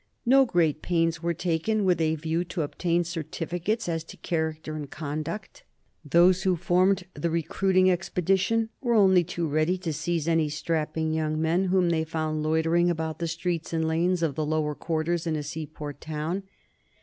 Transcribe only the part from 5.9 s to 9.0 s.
Those who formed the recruiting expedition were